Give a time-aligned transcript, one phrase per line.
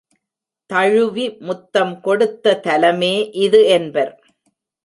[0.69, 3.13] தழுவி முத்தம் கொடுத்த தலமே
[3.45, 4.13] இது என்பர்.